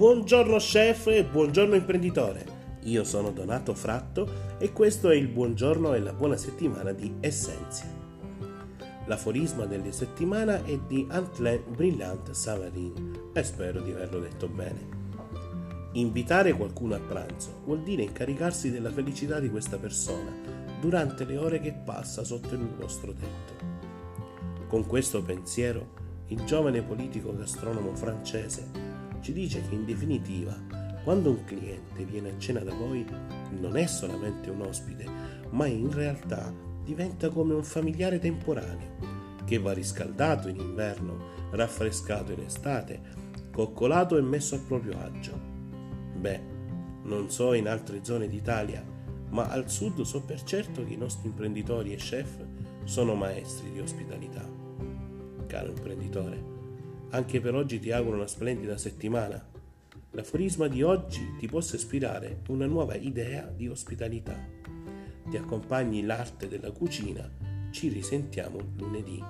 Buongiorno 0.00 0.56
chef 0.56 1.08
e 1.08 1.26
buongiorno 1.26 1.74
imprenditore. 1.74 2.78
Io 2.84 3.04
sono 3.04 3.32
Donato 3.32 3.74
Fratto 3.74 4.56
e 4.56 4.72
questo 4.72 5.10
è 5.10 5.14
il 5.14 5.28
buongiorno 5.28 5.92
e 5.92 5.98
la 6.00 6.14
buona 6.14 6.38
settimana 6.38 6.92
di 6.92 7.16
Essenzia. 7.20 7.84
L'aforisma 9.04 9.66
della 9.66 9.92
settimana 9.92 10.64
è 10.64 10.78
di 10.86 11.06
Antoine 11.10 11.62
Brillant 11.76 12.30
Savarin 12.30 13.30
e 13.34 13.42
spero 13.42 13.82
di 13.82 13.90
averlo 13.90 14.20
detto 14.20 14.48
bene. 14.48 14.88
Invitare 15.92 16.54
qualcuno 16.54 16.94
a 16.94 17.00
pranzo 17.00 17.60
vuol 17.66 17.82
dire 17.82 18.00
incaricarsi 18.02 18.70
della 18.70 18.90
felicità 18.90 19.38
di 19.38 19.50
questa 19.50 19.76
persona 19.76 20.32
durante 20.80 21.26
le 21.26 21.36
ore 21.36 21.60
che 21.60 21.72
passa 21.72 22.24
sotto 22.24 22.54
il 22.54 22.66
vostro 22.74 23.12
tetto. 23.12 23.52
Con 24.66 24.86
questo 24.86 25.22
pensiero, 25.22 26.22
il 26.28 26.42
giovane 26.44 26.80
politico 26.80 27.36
gastronomo 27.36 27.94
francese 27.94 28.89
ci 29.20 29.32
dice 29.32 29.62
che 29.68 29.74
in 29.74 29.84
definitiva, 29.84 30.56
quando 31.04 31.30
un 31.30 31.44
cliente 31.44 32.04
viene 32.04 32.30
a 32.30 32.38
cena 32.38 32.60
da 32.60 32.74
voi, 32.74 33.04
non 33.58 33.76
è 33.76 33.86
solamente 33.86 34.50
un 34.50 34.62
ospite, 34.62 35.06
ma 35.50 35.66
in 35.66 35.90
realtà 35.92 36.52
diventa 36.84 37.28
come 37.30 37.54
un 37.54 37.64
familiare 37.64 38.18
temporaneo, 38.18 39.18
che 39.44 39.58
va 39.58 39.72
riscaldato 39.72 40.48
in 40.48 40.56
inverno, 40.56 41.48
raffrescato 41.50 42.32
in 42.32 42.40
estate, 42.40 43.00
coccolato 43.52 44.16
e 44.16 44.22
messo 44.22 44.54
a 44.54 44.60
proprio 44.60 44.98
agio 44.98 45.50
Beh, 46.20 46.40
non 47.04 47.30
so 47.30 47.54
in 47.54 47.66
altre 47.66 48.04
zone 48.04 48.28
d'Italia, 48.28 48.84
ma 49.30 49.48
al 49.48 49.70
sud 49.70 50.02
so 50.02 50.22
per 50.22 50.42
certo 50.42 50.84
che 50.84 50.92
i 50.92 50.98
nostri 50.98 51.28
imprenditori 51.28 51.94
e 51.94 51.96
chef 51.96 52.44
sono 52.84 53.14
maestri 53.14 53.72
di 53.72 53.80
ospitalità. 53.80 54.46
Caro 55.46 55.68
imprenditore, 55.68 56.58
anche 57.10 57.40
per 57.40 57.54
oggi 57.54 57.78
ti 57.80 57.90
auguro 57.90 58.16
una 58.16 58.26
splendida 58.26 58.76
settimana. 58.76 59.44
L'aforisma 60.12 60.68
di 60.68 60.82
oggi 60.82 61.36
ti 61.38 61.46
possa 61.46 61.76
ispirare 61.76 62.42
una 62.48 62.66
nuova 62.66 62.94
idea 62.94 63.46
di 63.46 63.68
ospitalità. 63.68 64.36
Ti 65.28 65.36
accompagni 65.36 66.02
l'arte 66.02 66.48
della 66.48 66.70
cucina. 66.70 67.28
Ci 67.70 67.88
risentiamo 67.88 68.58
lunedì. 68.76 69.22